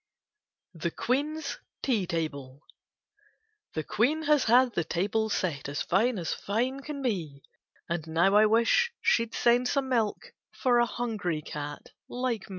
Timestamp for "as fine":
5.69-6.17, 6.17-6.79